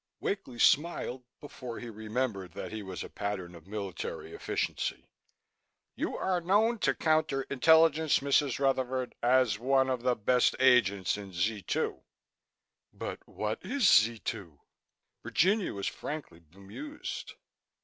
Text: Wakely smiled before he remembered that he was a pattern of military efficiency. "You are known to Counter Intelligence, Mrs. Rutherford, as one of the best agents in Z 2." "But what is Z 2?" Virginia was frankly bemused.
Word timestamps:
Wakely 0.19 0.57
smiled 0.57 1.25
before 1.39 1.77
he 1.77 1.87
remembered 1.87 2.53
that 2.53 2.71
he 2.71 2.81
was 2.81 3.03
a 3.03 3.07
pattern 3.09 3.53
of 3.53 3.67
military 3.67 4.33
efficiency. 4.33 5.07
"You 5.95 6.17
are 6.17 6.41
known 6.41 6.79
to 6.79 6.95
Counter 6.95 7.43
Intelligence, 7.51 8.17
Mrs. 8.17 8.57
Rutherford, 8.57 9.13
as 9.21 9.59
one 9.59 9.91
of 9.91 10.01
the 10.01 10.15
best 10.15 10.55
agents 10.59 11.17
in 11.17 11.33
Z 11.33 11.61
2." 11.67 12.01
"But 12.91 13.19
what 13.29 13.63
is 13.63 13.87
Z 13.93 14.17
2?" 14.17 14.59
Virginia 15.23 15.71
was 15.71 15.85
frankly 15.85 16.39
bemused. 16.39 17.33